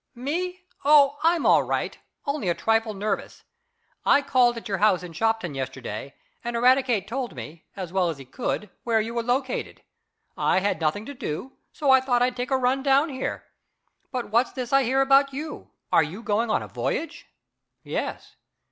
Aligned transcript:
"Me? 0.15 0.63
Oh, 0.83 1.19
I'm 1.21 1.45
all 1.45 1.61
right; 1.61 1.99
only 2.25 2.49
a 2.49 2.55
trifle 2.55 2.95
nervous. 2.95 3.43
I 4.03 4.23
called 4.23 4.57
at 4.57 4.67
your 4.67 4.79
house 4.79 5.03
in 5.03 5.13
Shopton 5.13 5.53
yesterday, 5.53 6.15
and 6.43 6.55
Eradicate 6.55 7.07
told 7.07 7.35
me, 7.35 7.67
as 7.75 7.93
well 7.93 8.09
as 8.09 8.17
he 8.17 8.25
could, 8.25 8.71
where 8.83 8.99
you 8.99 9.13
were 9.13 9.21
located. 9.21 9.83
I 10.35 10.59
had 10.59 10.81
nothing 10.81 11.05
to 11.05 11.13
do, 11.13 11.51
so 11.71 11.91
I 11.91 12.01
thought 12.01 12.23
I'd 12.23 12.35
take 12.35 12.49
a 12.49 12.57
run 12.57 12.81
down 12.81 13.09
here. 13.09 13.45
But 14.11 14.31
what's 14.31 14.53
this 14.53 14.73
I 14.73 14.85
hear 14.85 15.01
about 15.01 15.35
you? 15.35 15.69
Are 15.91 16.01
you 16.01 16.23
going 16.23 16.49
on 16.49 16.63
a 16.63 16.67
voyage?" 16.67 17.27
"Yes." 17.83 18.37